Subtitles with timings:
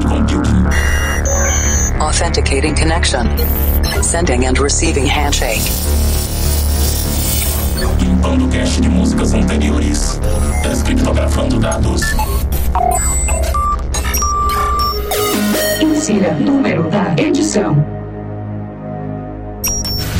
[0.00, 0.66] cloud computing.
[2.00, 3.26] Authenticating connection.
[4.02, 5.62] Sending and receiving handshake.
[8.00, 10.20] Limpando cache de músicas anteriores.
[10.62, 12.02] Descriptografando dados.
[15.80, 17.76] Insira número da edição.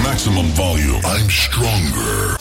[0.02, 1.00] Maximum volume.
[1.04, 2.37] I'm stronger.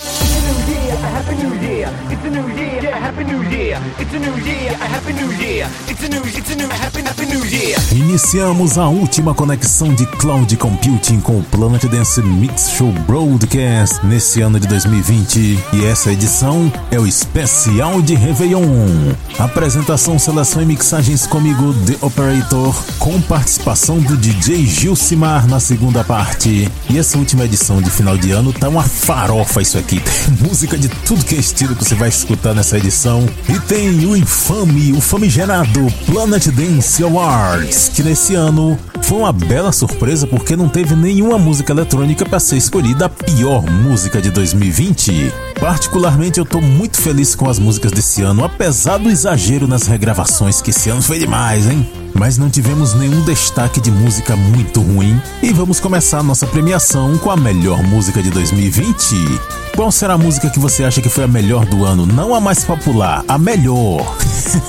[7.91, 14.41] Iniciamos a última conexão de Cloud Computing com o Planet Dance Mix Show Broadcast nesse
[14.41, 19.13] ano de 2020 e essa edição é o especial de Réveillon.
[19.39, 26.71] Apresentação, seleção e mixagens comigo, The Operator, com participação do DJ Gilcimar na segunda parte.
[26.89, 30.01] E essa última edição de final de ano tá uma farofa isso aqui.
[30.39, 33.27] Música de tudo que é estilo que você vai escutar nessa edição.
[33.49, 39.71] E tem o infame, o famigerado Planet Dance Awards, que nesse ano foi uma bela
[39.71, 45.31] surpresa porque não teve nenhuma música eletrônica para ser escolhida a pior música de 2020.
[45.59, 50.61] Particularmente eu tô muito feliz com as músicas desse ano, apesar do exagero nas regravações
[50.61, 51.87] que esse ano foi demais, hein?
[52.13, 57.29] Mas não tivemos nenhum destaque de música muito ruim e vamos começar nossa premiação com
[57.29, 59.39] a melhor música de 2020.
[59.75, 62.07] Qual será a música que você acha que foi a melhor do ano?
[62.07, 64.17] Não a mais popular, a melhor.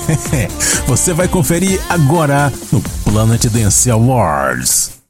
[0.85, 3.89] você vai conferir agora no Planet Dance
[4.29, 5.01] Awards.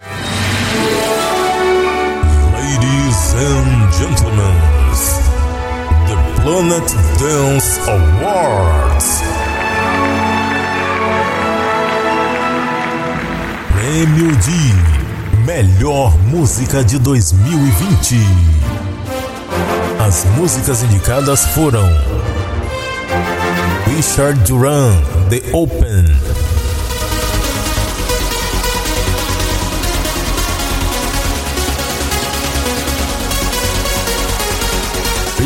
[2.56, 4.56] Ladies and gentlemen,
[6.08, 6.88] the Planet
[7.20, 9.22] Dance Awards.
[13.74, 18.16] Prêmio de Melhor Música de 2020.
[20.00, 21.90] As músicas indicadas foram
[23.86, 24.94] Richard Duran,
[25.30, 26.29] The Open.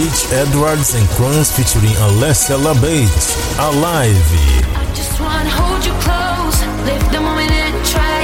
[0.04, 3.08] Rich Edwards and Kranz featuring Alessia Labate,
[3.58, 4.12] Alive.
[4.76, 8.24] I just wanna hold you close, live the moment and try.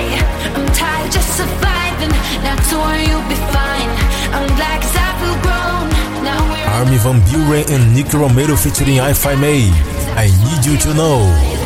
[0.56, 2.12] I'm tired just surviving,
[2.44, 3.90] not to worry you'll be fine.
[4.36, 5.88] I'm glad 'cause I feel grown.
[6.26, 9.72] Now we're Army Van Buren and Nick Romero featuring I May.
[10.18, 11.59] I Need You to Know.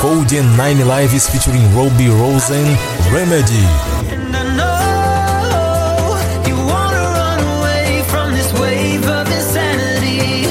[0.00, 2.64] Code and Nine Lives featuring Robbie Rosen,
[3.12, 3.66] Remedy.
[4.08, 6.16] And I know
[6.48, 10.48] you wanna run away from this wave of insanity,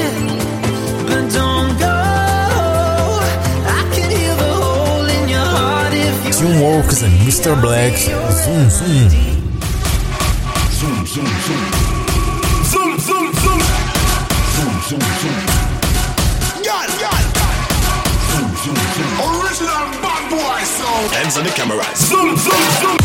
[1.08, 1.98] but don't go.
[3.76, 6.32] I can hear the hole in your heart if you.
[6.32, 7.60] Teamworks and Mr.
[7.60, 8.70] Black, Zoom.
[8.70, 9.39] Zoom,
[21.10, 21.24] sound.
[21.24, 21.82] Hands on the camera.
[21.96, 22.96] Zoom, zoom, zoom.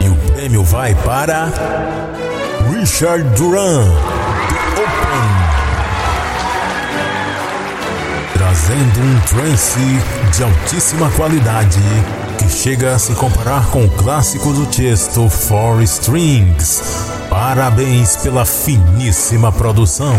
[0.00, 1.50] E o prêmio vai para
[2.72, 3.90] Richard Duran,
[4.48, 5.28] The Open.
[8.34, 9.80] Trazendo um trance
[10.36, 11.80] de altíssima qualidade
[12.38, 16.82] que chega a se comparar com o clássico do Tiesto Four Strings.
[17.28, 20.14] Parabéns pela finíssima produção.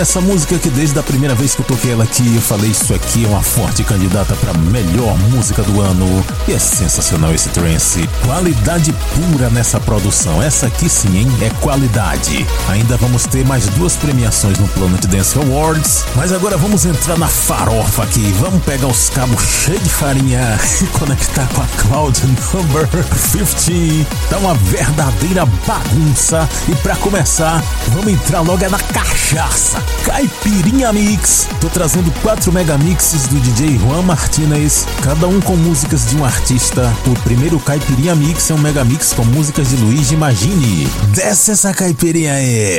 [0.00, 2.94] Essa música que desde a primeira vez que eu toquei ela aqui, eu falei isso
[2.94, 6.24] aqui é uma forte candidata para melhor música do ano.
[6.46, 8.08] E é sensacional esse trance.
[8.24, 10.42] Qualidade pura nessa produção.
[10.42, 11.28] Essa aqui sim, hein?
[11.40, 12.46] É qualidade.
[12.68, 17.28] Ainda vamos ter mais duas premiações no Planet Dance Awards, mas agora vamos entrar na
[17.28, 18.32] farofa aqui.
[18.38, 22.20] Vamos pegar os cabos cheios de farinha e conectar com a Cloud
[22.52, 24.06] Number 50.
[24.30, 26.48] Tá uma verdadeira bagunça.
[26.68, 29.87] E para começar, vamos entrar logo é na cachaça.
[30.04, 31.46] Caipirinha Mix.
[31.60, 36.82] Tô trazendo quatro megamixes do DJ Juan Martinez, cada um com músicas de um artista.
[37.06, 40.86] O primeiro Caipirinha Mix é um megamix com músicas de Luigi Magini.
[41.14, 42.78] Desce essa caipirinha aí.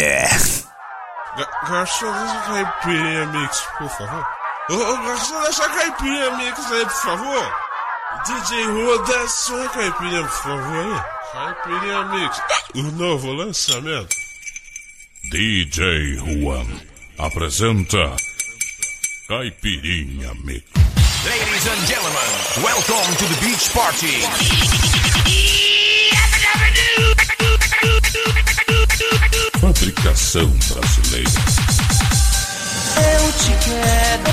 [1.70, 4.28] Garçom, deixa a caipirinha mix, por favor.
[4.72, 7.54] Ô, ô, garçom, deixa a caipirinha mix aí, por favor.
[8.26, 11.02] DJ Rua, desce uma caipirinha, por favor, aí.
[11.32, 12.42] Caipirinha mix.
[12.76, 14.16] O novo lançamento.
[15.32, 16.66] DJ Juan
[17.20, 18.16] apresenta
[19.28, 20.64] Caipirinha Mix.
[21.26, 22.30] Ladies and gentlemen,
[22.64, 24.24] welcome to the beach party.
[29.60, 31.30] Fabricação brasileira.
[32.96, 34.30] Eu te quero.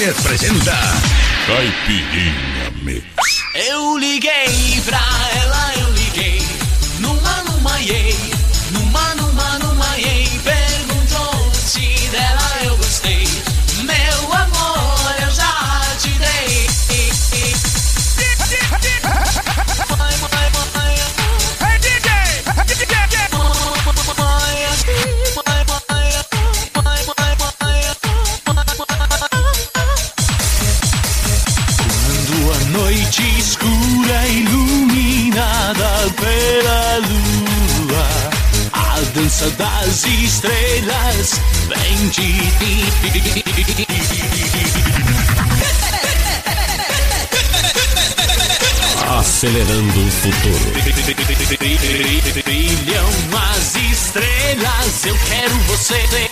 [0.00, 0.78] Martínez presenta
[1.46, 3.04] Caipirinha Mix.
[3.54, 5.19] Eu liguei pra
[50.32, 50.70] futuro.
[52.44, 53.08] Brilham
[53.52, 56.29] as estrelas, eu quero você.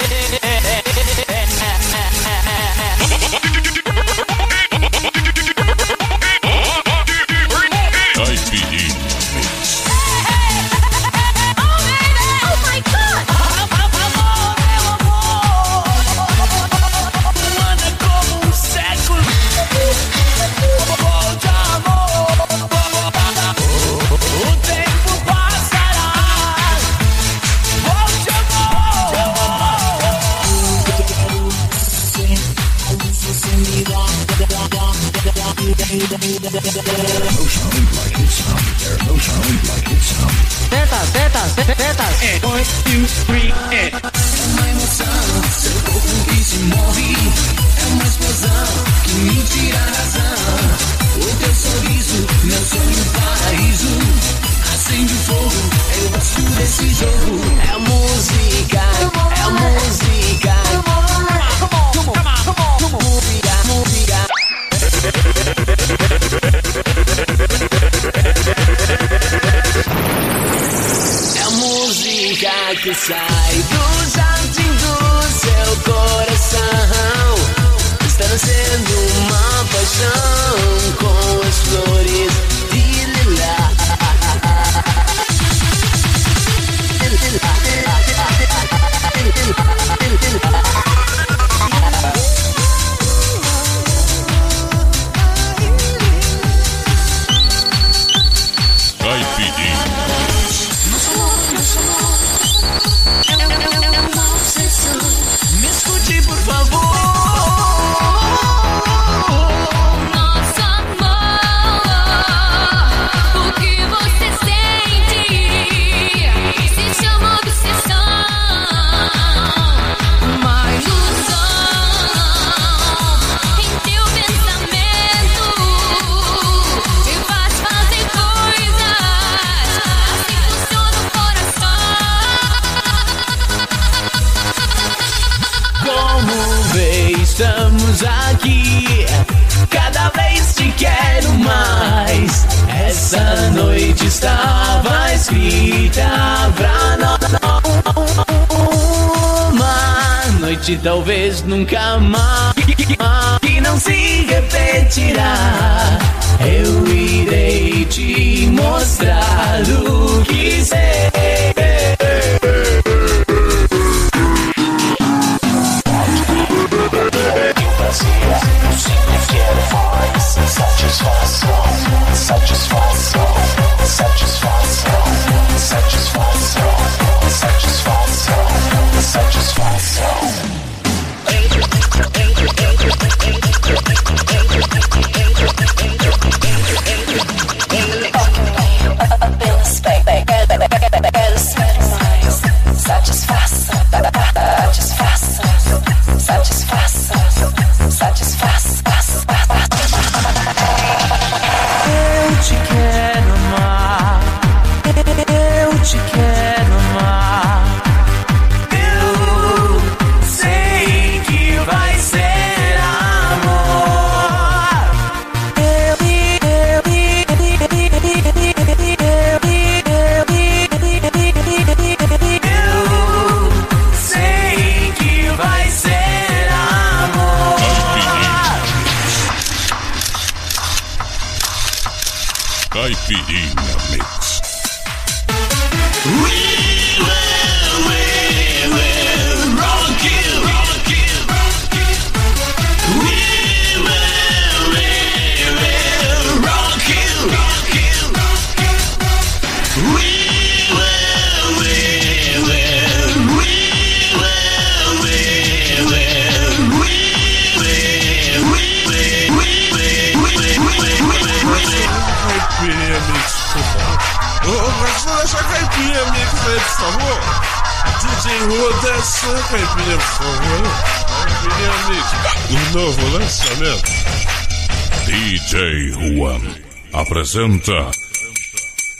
[277.28, 277.90] apresenta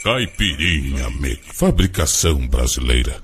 [0.03, 3.15] Caipirinha Mix, fabricação brasileira.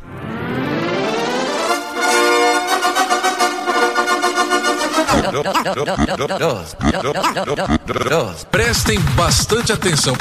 [8.50, 10.16] Prestem bastante atenção.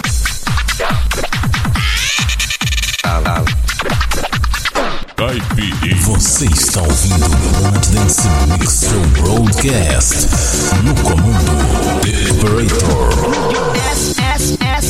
[5.16, 5.96] Caipirinha.
[6.02, 8.84] Você está ouvindo o Dance Mix
[9.18, 10.26] Broadcast
[10.82, 13.53] no comando The Operator.
[14.34, 14.83] ass, ass.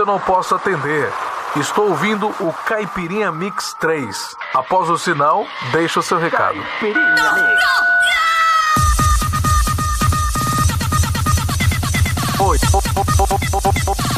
[0.00, 1.12] eu não posso atender.
[1.56, 4.36] Estou ouvindo o Caipirinha Mix 3.
[4.54, 6.58] Após o sinal, deixa o seu recado.
[6.80, 7.78] Caipirinha Mix.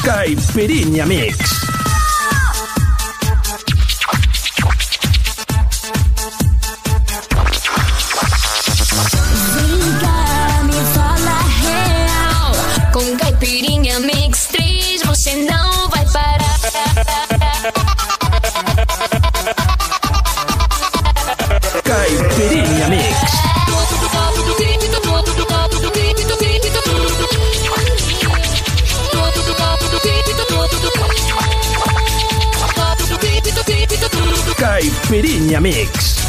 [0.05, 1.60] Caipirinha Mix.
[35.59, 36.20] Mix.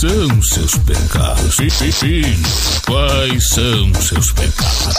[0.00, 1.54] São seus pecados?
[1.56, 2.38] Filho,
[2.86, 4.96] quais são seus pecados?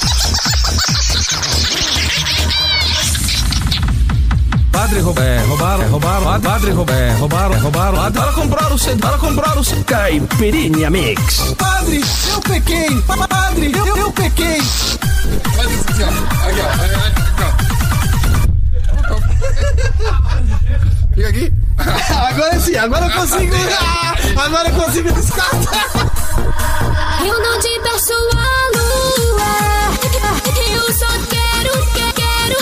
[4.72, 8.72] Padre roub- é, roubaram, é, roubaram, padre roub- é, roubaram, é, roubaram, padre, para comprar
[8.72, 9.84] o CD, para comprar o CD.
[9.84, 11.40] Caipirinha Mix.
[11.58, 13.02] Padre, eu pequei!
[13.30, 14.62] Padre, eu, eu pequei!
[15.60, 16.08] Olha isso aqui, ó.
[16.48, 16.62] Aqui,
[17.44, 17.58] ó.
[21.16, 21.54] Fica aqui.
[22.30, 23.54] Agora sim, agora eu consigo.
[24.36, 25.88] Agora eu consigo descartar.
[27.26, 28.18] Eu não te peço a
[28.78, 29.54] lua.
[30.76, 32.58] Eu só quero, que- quero.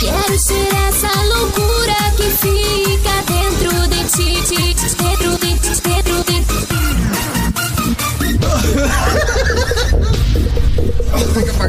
[0.00, 4.42] Quero ser essa loucura que fica dentro de ti.
[4.48, 6.34] ti- Dentro de ti, dentro de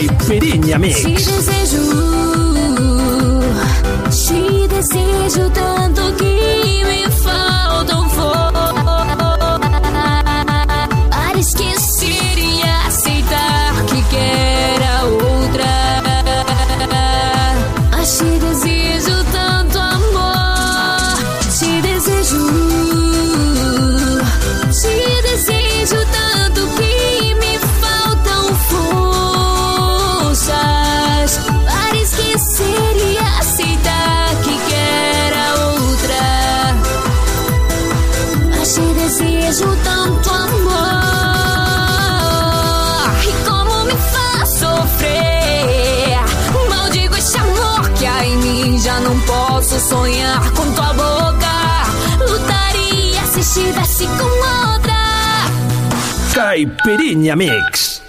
[0.00, 1.02] Caipirinha Mix.
[1.02, 1.82] Te desejo,
[4.08, 6.39] te desejo tanto que
[49.00, 52.28] já não posso sonhar com tua boca.
[52.28, 54.90] Lutaria se estivesse com outra.
[56.34, 58.02] Caipirinha Mix.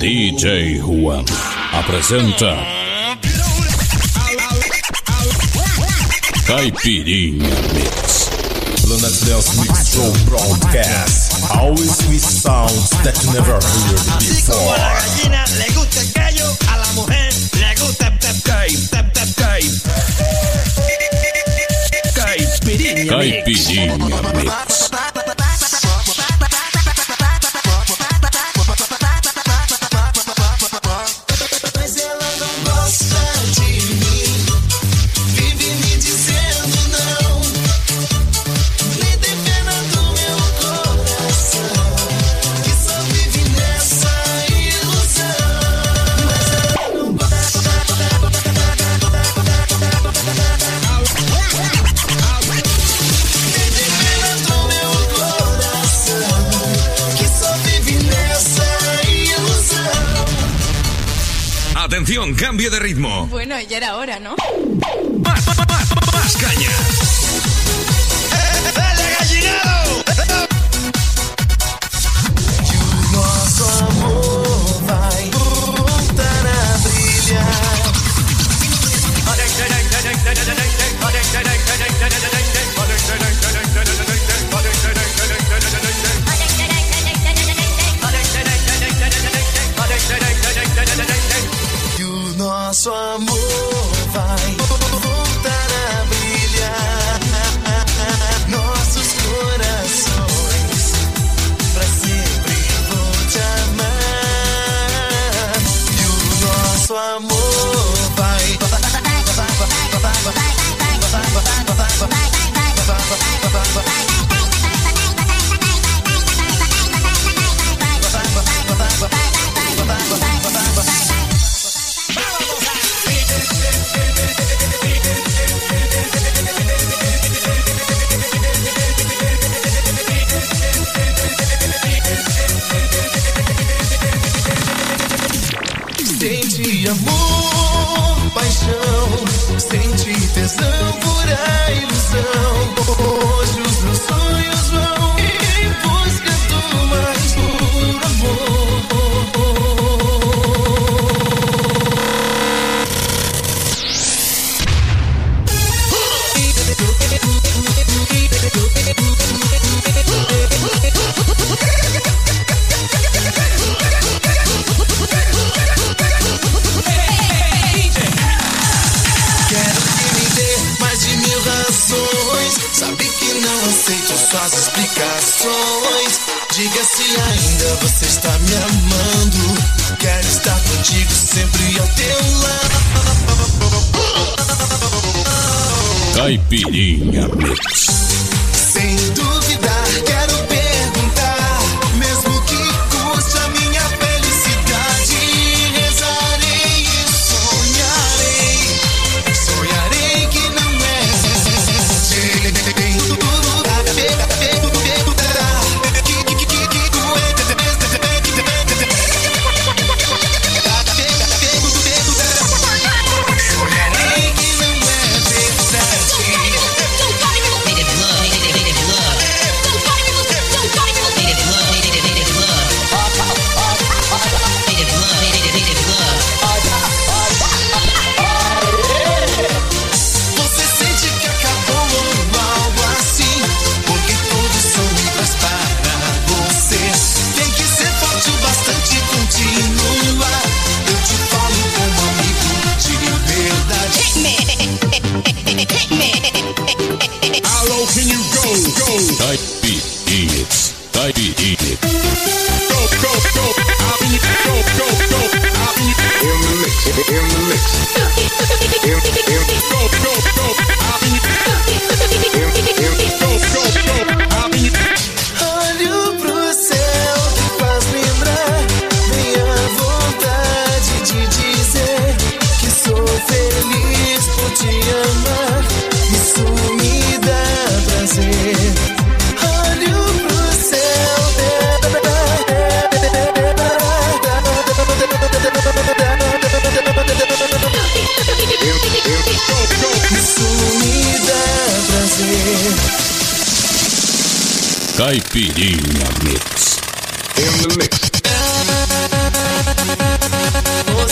[0.00, 1.24] DJ Juan
[1.72, 2.56] apresenta
[6.46, 8.28] Caipirinha Mix.
[8.88, 11.27] Planet Dance Mix Show broadcast.
[11.50, 13.62] Always with sounds that you never heard
[14.46, 14.98] Como a la before.
[15.00, 19.34] gallina le gusta el callo, a la mujer le gusta el tep, tep, tep, tep,
[19.34, 19.64] tep.
[22.14, 24.77] Caipirinha Caipirinha Mix.
[62.38, 63.26] Cambio de ritmo.
[63.26, 64.36] Bueno, ya era hora, ¿no?
[65.18, 66.70] Más, más, más, más caña.
[66.70, 67.07] ¡Dale,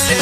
[0.06, 0.14] Você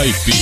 [0.00, 0.39] meu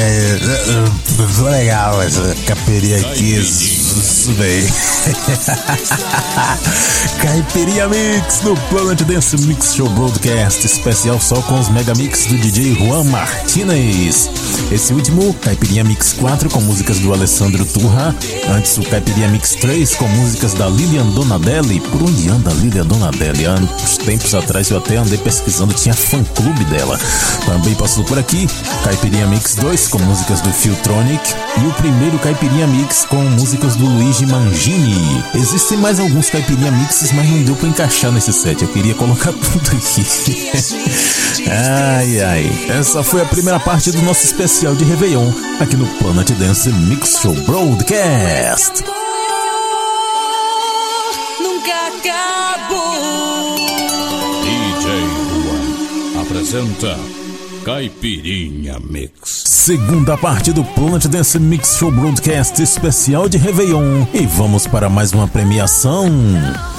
[0.00, 0.02] caipirinha.
[0.02, 3.36] é, é, Legal essa caipirinha aqui.
[3.38, 4.66] Isso bem.
[7.26, 12.36] Caipirinha Mix no Planet Dance Mix Show Broadcast especial só com os mega mix do
[12.38, 14.30] DJ Juan Martinez.
[14.70, 18.14] Esse último, Caipirinha Mix 4 com músicas do Alessandro Turra.
[18.48, 21.80] Antes o Caipirinha Mix 3 com músicas da Lilian Donadelli.
[21.80, 23.44] Por onde anda a Lilian Donadelli?
[23.44, 26.96] Há uns tempos atrás eu até andei pesquisando, tinha fã-clube dela.
[27.44, 28.46] Também passou por aqui
[28.84, 33.84] Caipirinha Mix 2 com músicas do Filtronic e o primeiro Caipirinha Mix com músicas do
[33.84, 35.24] Luigi Mangini.
[35.34, 38.62] Existem mais alguns Caipirinha Mixes, mas não deu pra encaixar nesse set.
[38.62, 40.50] Eu queria colocar tudo aqui.
[41.50, 42.66] ai ai.
[42.68, 47.18] Essa foi a primeira parte do nosso especial de Réveillon aqui no Planet Dance Mix
[47.20, 48.84] Show Broadcast.
[51.40, 53.56] Nunca acabou.
[54.42, 54.90] DJ
[56.12, 56.98] Juan apresenta
[57.66, 59.42] Caipirinha Mix.
[59.44, 64.06] Segunda parte do Planet Dance Mix Show Broadcast especial de Réveillon.
[64.14, 66.08] E vamos para mais uma premiação.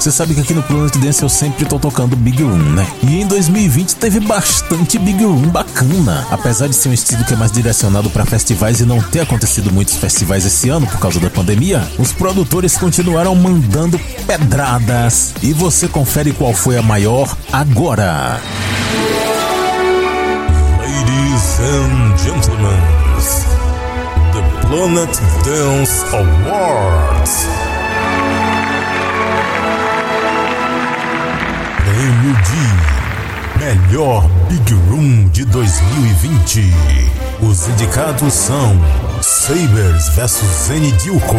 [0.00, 2.90] Você sabe que aqui no Planet Dance eu sempre tô tocando Big Room, né?
[3.02, 6.26] E em 2020 teve bastante Big Room bacana.
[6.30, 9.70] Apesar de ser um estilo que é mais direcionado para festivais e não ter acontecido
[9.70, 15.34] muitos festivais esse ano por causa da pandemia, os produtores continuaram mandando pedradas.
[15.42, 18.40] E você confere qual foi a maior agora.
[20.98, 22.80] Ladies and gentlemen,
[24.32, 27.46] the Planet Dance Awards.
[31.84, 36.74] Prêmio de Melhor Big Room de 2020.
[37.42, 38.76] Os indicados são
[39.22, 41.36] Sabers vs Zenny Dilko,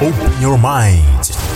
[0.00, 1.51] Open Your Mind.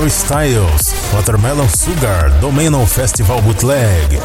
[0.00, 4.18] Harry Styles, Watermelon Sugar, Domino Festival Bootleg.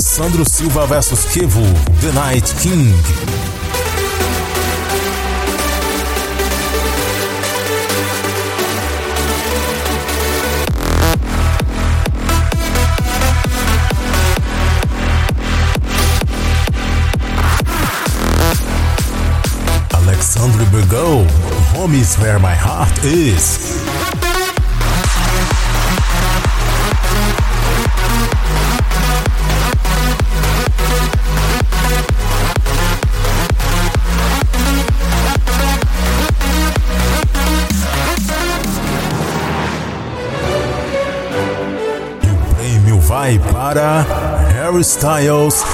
[0.00, 1.62] Sandro Silva vs Kevo,
[2.00, 3.39] The Night King.
[21.80, 23.80] Home is where my heart is.
[43.08, 44.06] Vai para
[44.52, 45.64] Harry Styles,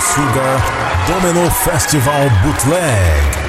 [0.00, 0.60] Sugar,
[1.06, 3.39] Domino Festival Bootleg.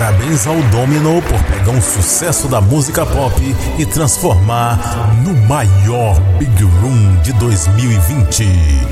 [0.00, 3.34] Parabéns ao Domino por pegar um sucesso da música pop
[3.78, 8.89] e transformar no maior Big Room de 2020.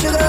[0.00, 0.21] Sugar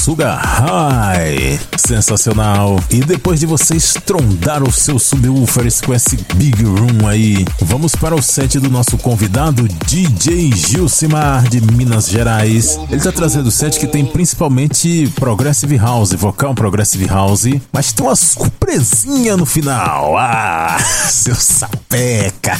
[0.00, 1.60] Sugar High.
[1.76, 2.82] Sensacional.
[2.88, 8.14] E depois de você estrondar os seus subwoofers com esse Big Room aí, vamos para
[8.14, 12.80] o set do nosso convidado DJ Gilcimar de Minas Gerais.
[12.90, 18.06] Ele tá trazendo o set que tem principalmente Progressive House, vocal Progressive House, mas tem
[18.06, 20.16] uma surpresinha no final.
[20.16, 20.78] Ah,
[21.10, 22.58] seu sapeca.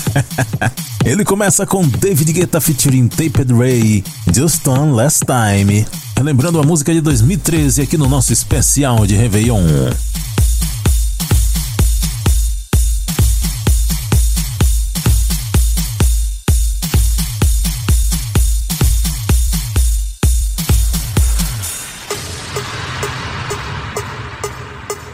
[1.02, 5.86] Ele começa com David Guetta featuring Taped Ray, Just One Last Time.
[6.22, 9.64] Lembrando a música de 2013 aqui no nosso especial de Réveillon.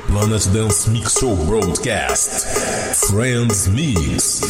[0.09, 2.47] Planet Dance Mix Show Broadcast.
[3.07, 4.41] Friends Mix.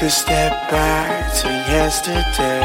[0.00, 2.64] Could step back to yesterday.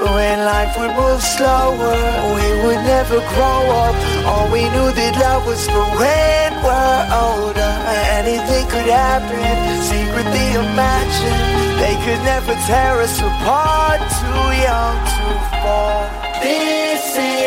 [0.00, 1.92] When life would move slower,
[2.32, 3.94] we would never grow up.
[4.24, 7.72] All we knew that love was for when we're older.
[8.16, 11.36] Anything could happen, secretly imagine.
[11.76, 15.26] They could never tear us apart, too young to
[15.60, 16.08] fall.
[16.40, 17.45] This is.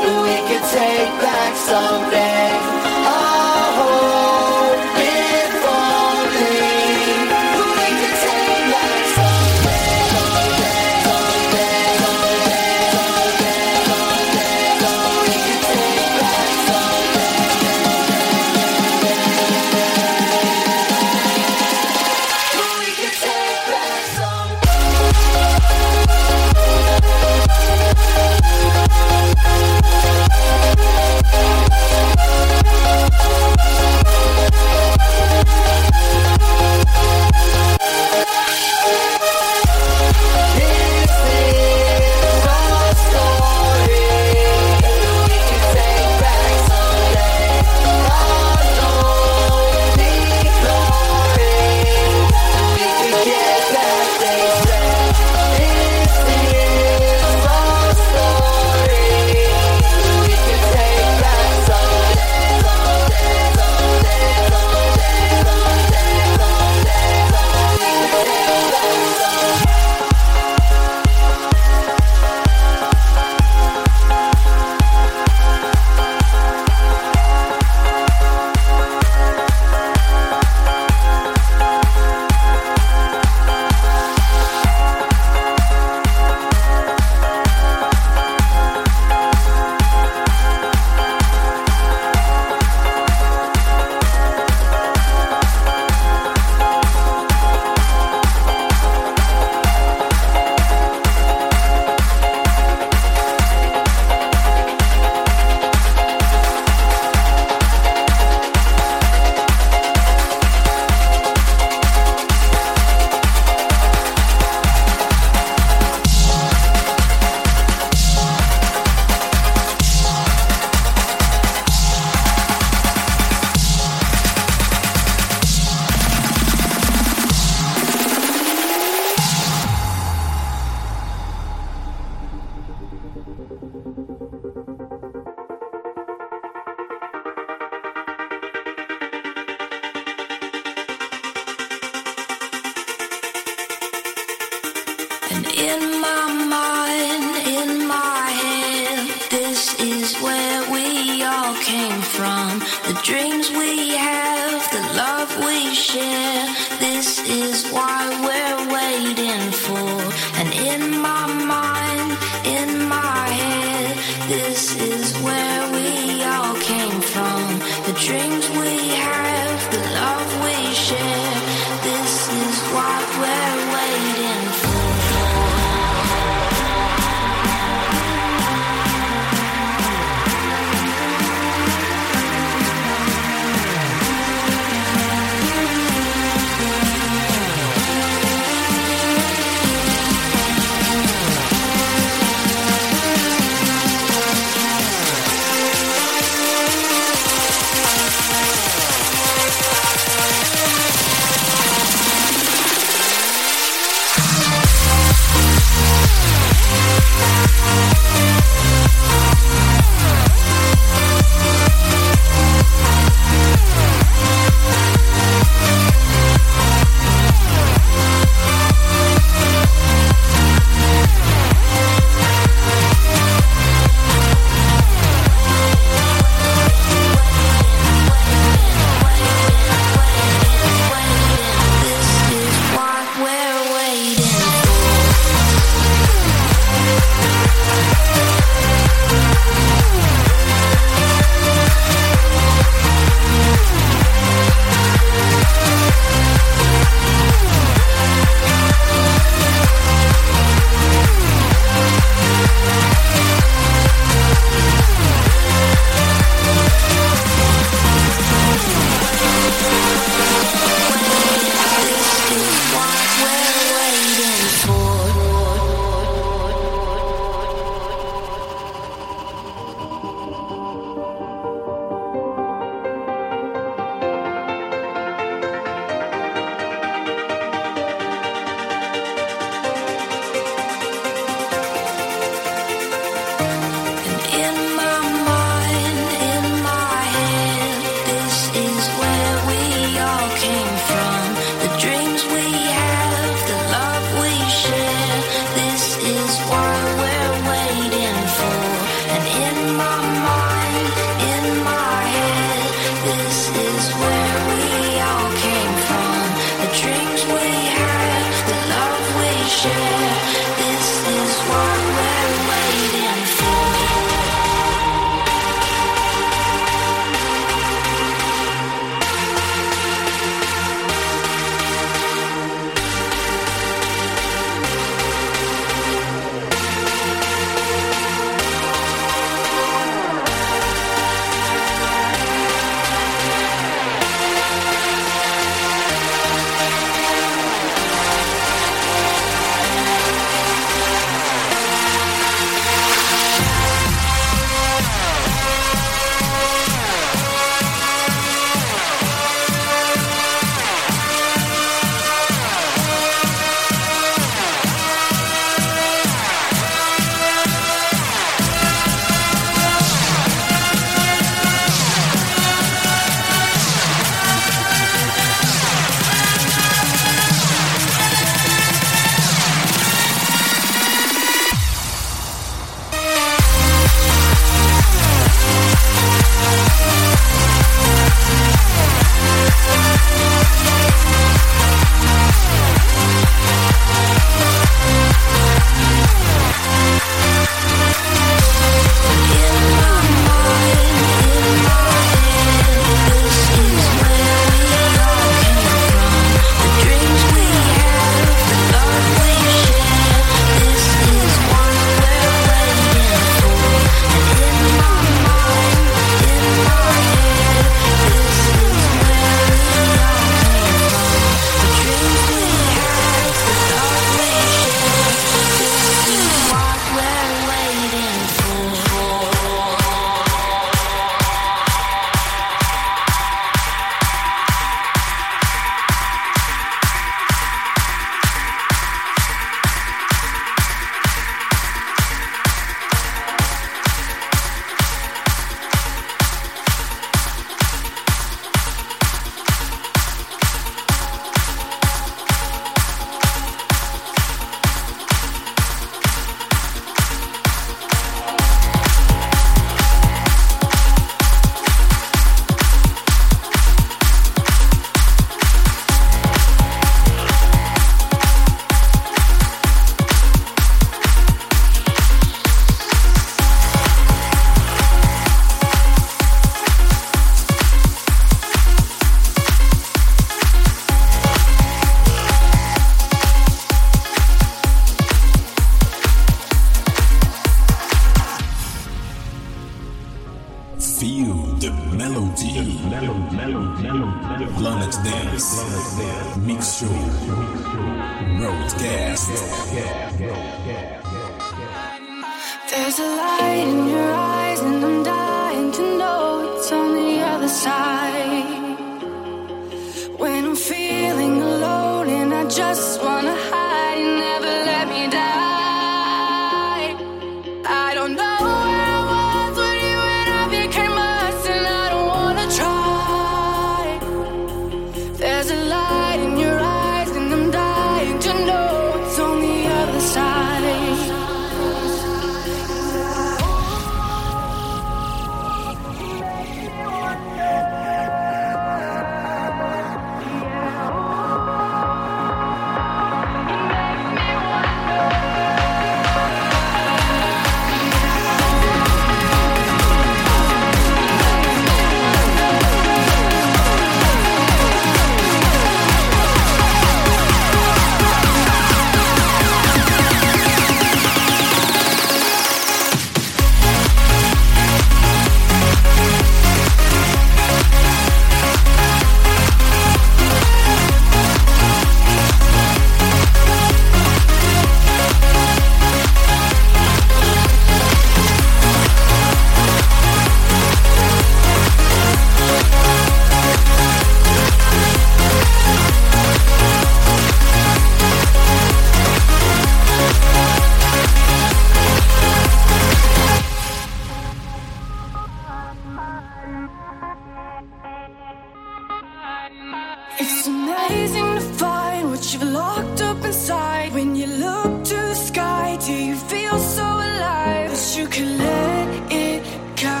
[592.78, 593.92] locked up inside.
[593.92, 599.12] When you look to the sky, do you feel so alive that you can let
[599.12, 599.42] it
[599.76, 600.00] go?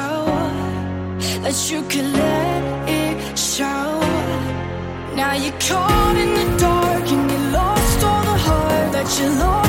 [1.44, 3.84] That you can let it show.
[5.16, 9.67] Now you're caught in the dark and you lost all the heart that you lost.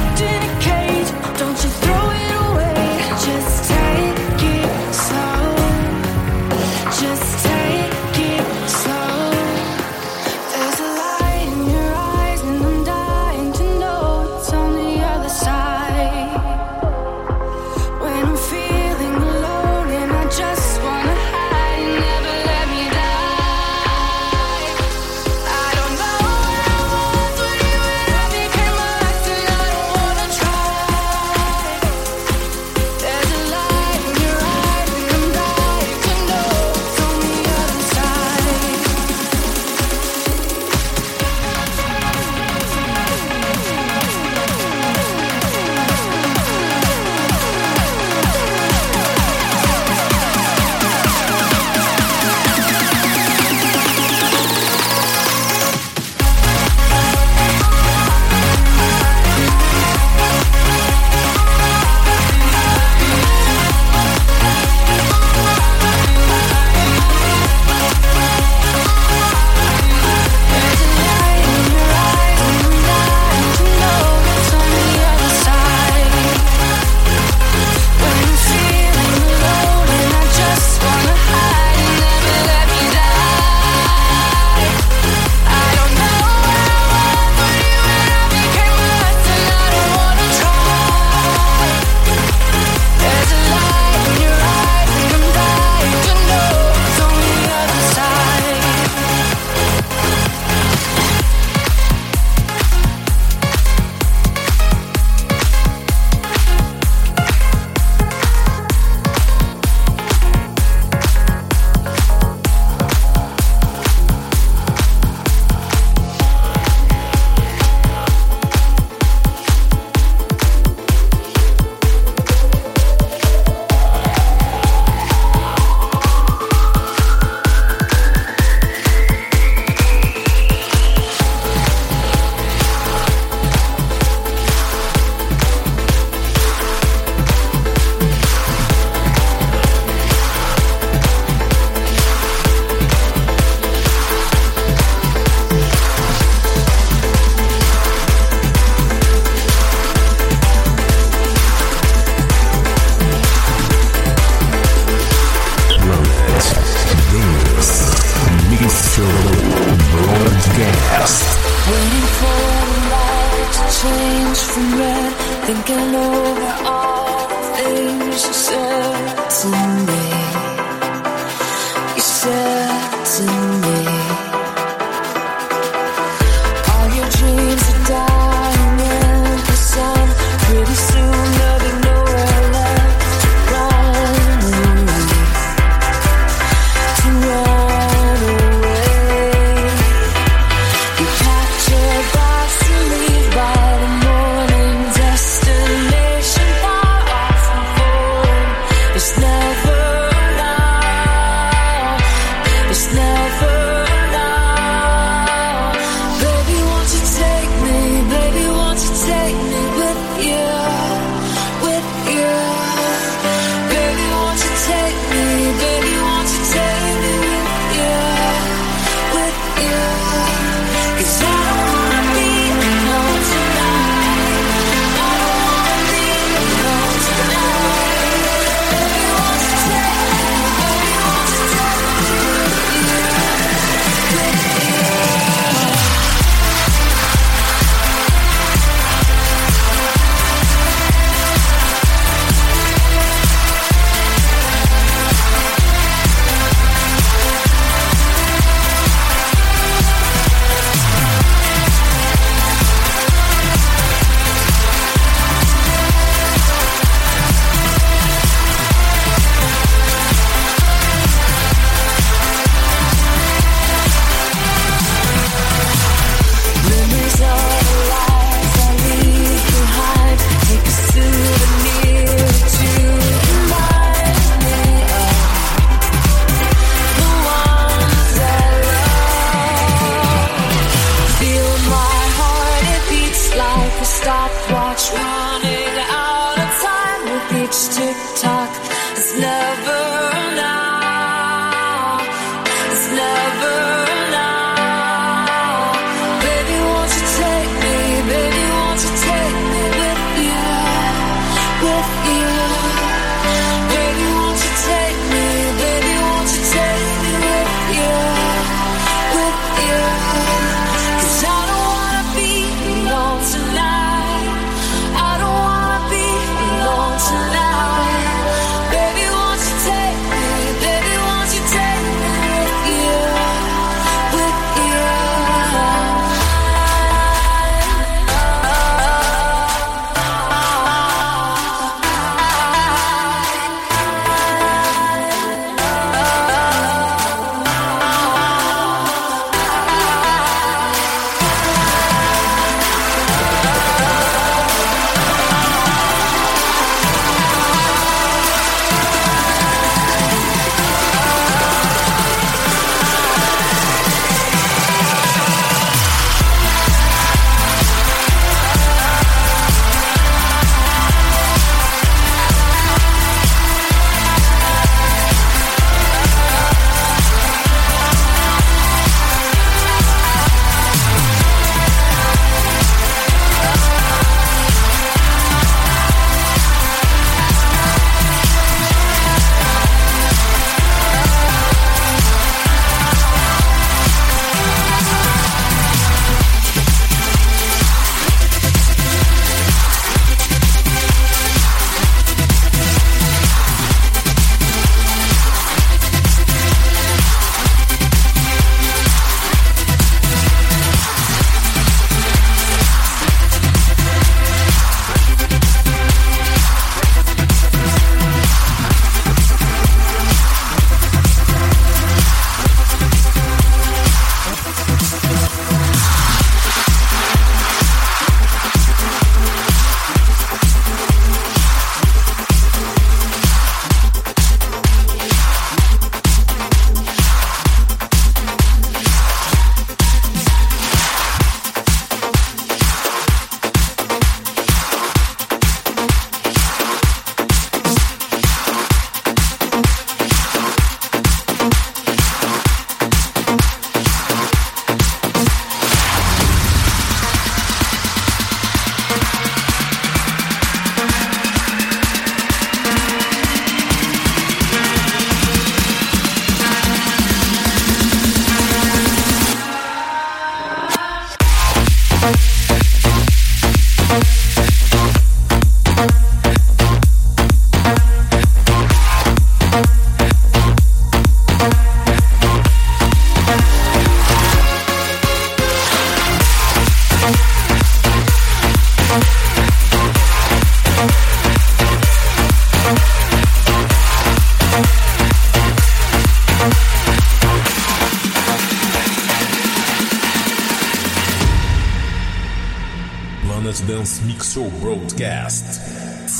[494.39, 495.61] show broadcast,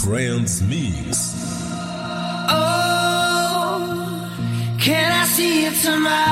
[0.04, 1.34] Friends Mix.
[2.50, 3.78] Oh,
[4.80, 6.29] can I see you tomorrow?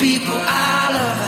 [0.00, 1.19] people I love.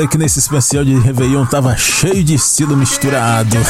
[0.00, 3.56] Falei que nesse especial de Réveillon tava cheio de estilo misturado.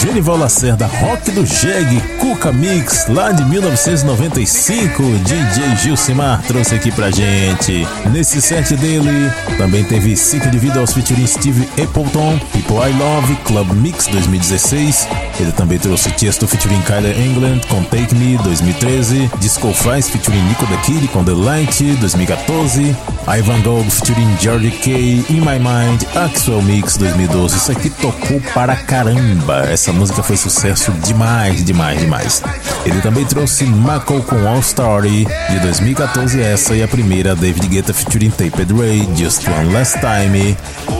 [0.00, 7.10] Genival Lacerda, Rock do Jeg, Cuca Mix, lá de 1995, DJ Gilcimar trouxe aqui pra
[7.10, 7.86] gente.
[8.12, 14.06] Nesse set dele, também teve 5 individuals featuring Steve Appleton, People I Love, Club Mix
[14.08, 15.08] 2016.
[15.40, 20.66] Ele também trouxe Tiesto featuring Kyler England com Take Me 2013, Disco Fries featuring Nico
[20.66, 22.94] The Kid com The Light 2014,
[23.26, 27.56] Ivan Gold featuring George K, In My Mind, Axwell Mix 2012.
[27.56, 29.64] Isso aqui tocou para caramba.
[29.70, 32.42] Essa música foi sucesso demais, demais, demais.
[32.84, 37.94] Ele também trouxe Mako com All Story de 2014, essa e a primeira David Guetta
[37.94, 40.56] featuring Taped Ray, Just One Last Time.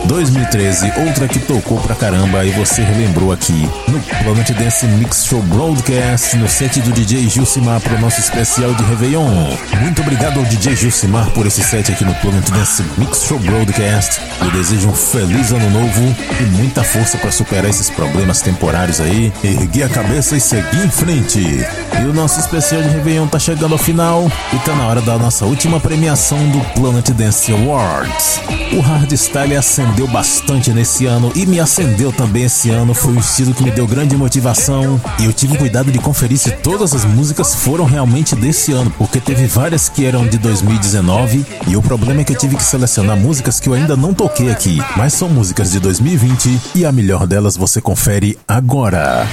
[0.07, 5.41] 2013, outra que tocou pra caramba e você relembrou aqui no Planet Dance Mix Show
[5.41, 9.55] Broadcast, no set do DJ Gilcimar para nosso especial de Réveillon.
[9.81, 14.21] Muito obrigado ao DJ Gilcimar por esse set aqui no Planet Dance Mix Show Broadcast.
[14.41, 19.33] Eu desejo um feliz ano novo e muita força para superar esses problemas temporários aí,
[19.43, 21.39] erguer a cabeça e seguir em frente.
[21.39, 25.17] E o nosso especial de Réveillon tá chegando ao final e tá na hora da
[25.17, 28.41] nossa última premiação do Planet Dance Awards.
[28.73, 32.93] O hardstyle acendeu bastante nesse ano e me acendeu também esse ano.
[32.93, 36.51] Foi um estilo que me deu grande motivação e eu tive cuidado de conferir se
[36.51, 41.77] todas as músicas foram realmente desse ano, porque teve várias que eram de 2019 e
[41.77, 44.81] o problema é que eu tive que selecionar músicas que eu ainda não toquei aqui,
[44.97, 49.25] mas são músicas de 2020 e a melhor delas você confere agora.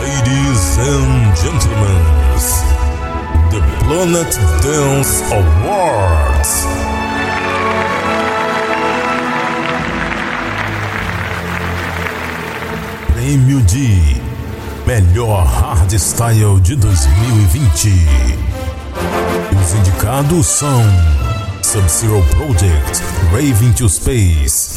[0.00, 1.98] Ladies and gentlemen,
[3.50, 6.93] the Planet Dance Awards.
[13.24, 14.20] Prêmio de
[14.86, 17.88] Melhor Hardstyle de 2020.
[19.62, 20.82] Os indicados são
[21.62, 23.00] Sub-Zero Project,
[23.32, 24.73] Rave into Space,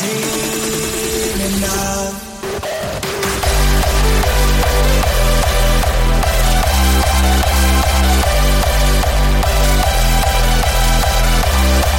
[0.00, 2.12] dreaming of.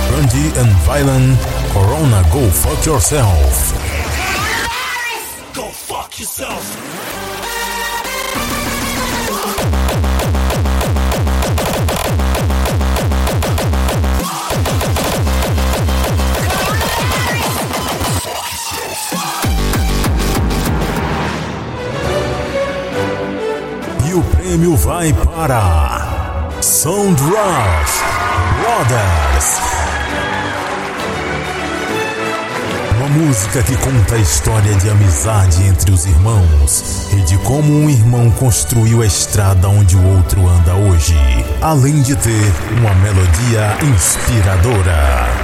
[0.08, 1.40] Brandy and Violent,
[1.74, 3.51] Corona Go Fuck Yourself.
[24.92, 28.02] Vai para Sound Rush
[28.60, 29.62] Brothers.
[32.98, 37.90] Uma música que conta a história de amizade entre os irmãos e de como um
[37.90, 41.16] irmão construiu a estrada onde o outro anda hoje,
[41.62, 45.41] além de ter uma melodia inspiradora.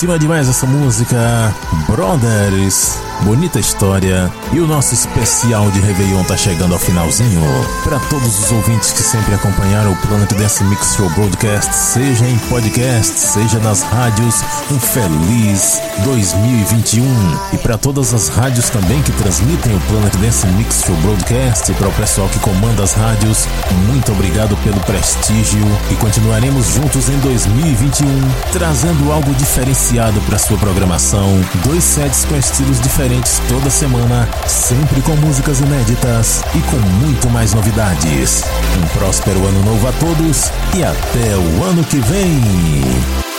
[0.00, 1.54] Lindíssima demais essa música,
[1.86, 3.09] Brothers.
[3.24, 4.32] Bonita história.
[4.52, 7.40] E o nosso especial de Réveillon tá chegando ao finalzinho.
[7.84, 12.38] Para todos os ouvintes que sempre acompanharam o Planet Dance Mix Show Broadcast, seja em
[12.48, 14.36] podcast, seja nas rádios,
[14.70, 17.04] um feliz 2021.
[17.52, 21.88] E para todas as rádios também que transmitem o Planet Dance Mix Show Broadcast, para
[21.88, 23.46] o pessoal que comanda as rádios,
[23.86, 28.06] muito obrigado pelo prestígio e continuaremos juntos em 2021,
[28.52, 31.28] trazendo algo diferenciado para sua programação.
[31.64, 32.80] Dois sets com estilos
[33.10, 38.44] diferentes toda semana, sempre com músicas inéditas e com muito mais novidades.
[38.78, 43.29] Um próspero ano novo a todos e até o ano que vem!